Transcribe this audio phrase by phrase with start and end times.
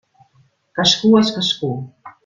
[0.79, 1.73] Cascú és cascú.